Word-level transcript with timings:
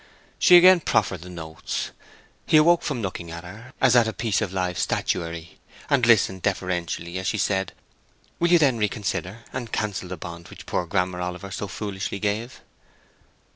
She 0.39 0.57
again 0.57 0.79
proffered 0.79 1.21
the 1.21 1.29
notes; 1.29 1.91
he 2.47 2.57
awoke 2.57 2.81
from 2.81 3.03
looking 3.03 3.29
at 3.29 3.43
her 3.43 3.71
as 3.79 3.95
at 3.95 4.07
a 4.07 4.13
piece 4.13 4.41
of 4.41 4.51
live 4.51 4.79
statuary, 4.79 5.59
and 5.91 6.07
listened 6.07 6.41
deferentially 6.41 7.19
as 7.19 7.27
she 7.27 7.37
said, 7.37 7.73
"Will 8.39 8.47
you 8.49 8.57
then 8.57 8.79
reconsider, 8.79 9.43
and 9.53 9.71
cancel 9.71 10.09
the 10.09 10.17
bond 10.17 10.47
which 10.47 10.65
poor 10.65 10.87
Grammer 10.87 11.21
Oliver 11.21 11.51
so 11.51 11.67
foolishly 11.67 12.17
gave?" 12.17 12.61